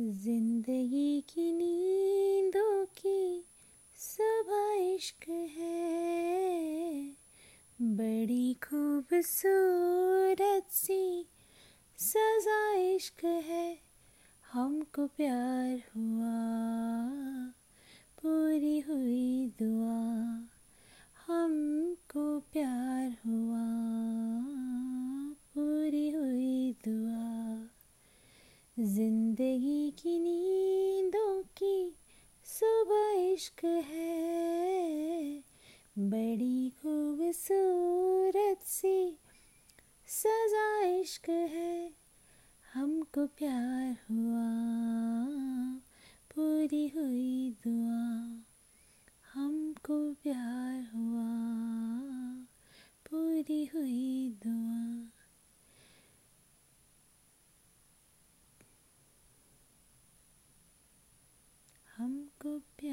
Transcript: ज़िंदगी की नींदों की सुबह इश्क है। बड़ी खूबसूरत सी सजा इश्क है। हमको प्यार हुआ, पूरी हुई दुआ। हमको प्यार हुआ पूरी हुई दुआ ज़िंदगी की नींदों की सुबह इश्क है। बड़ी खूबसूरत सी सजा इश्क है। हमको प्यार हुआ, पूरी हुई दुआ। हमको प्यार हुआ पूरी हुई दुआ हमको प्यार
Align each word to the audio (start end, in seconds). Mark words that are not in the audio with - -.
ज़िंदगी 0.00 1.20
की 1.20 1.52
नींदों 1.52 2.86
की 2.86 3.44
सुबह 3.96 4.94
इश्क 4.94 5.28
है। 5.28 7.04
बड़ी 7.82 8.54
खूबसूरत 8.54 10.66
सी 10.70 11.26
सजा 11.98 12.74
इश्क 12.74 13.24
है। 13.24 13.78
हमको 14.52 15.06
प्यार 15.06 15.82
हुआ, 15.96 16.64
पूरी 18.22 18.80
हुई 18.80 19.52
दुआ। 19.62 20.46
हमको 21.26 22.40
प्यार 22.40 23.16
हुआ 23.26 23.66
पूरी 25.54 26.10
हुई 26.10 26.76
दुआ 26.88 27.68
ज़िंदगी 28.80 29.90
की 29.90 30.18
नींदों 30.18 31.42
की 31.42 31.96
सुबह 32.44 33.32
इश्क 33.32 33.64
है। 33.64 35.38
बड़ी 35.98 36.70
खूबसूरत 36.70 38.58
सी 38.62 39.18
सजा 40.06 40.82
इश्क 40.82 41.28
है। 41.28 41.90
हमको 42.74 43.26
प्यार 43.26 43.96
हुआ, 44.10 44.46
पूरी 46.34 46.88
हुई 46.88 47.56
दुआ। 47.66 48.38
हमको 49.34 50.12
प्यार 50.12 50.90
हुआ 50.94 51.28
पूरी 53.10 53.64
हुई 53.64 54.38
दुआ 54.46 54.78
हमको 62.58 62.74
प्यार 62.78 62.87